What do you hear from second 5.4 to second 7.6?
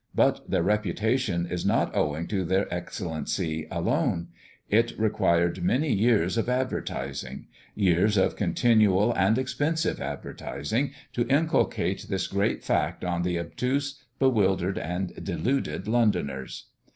many years of advertising,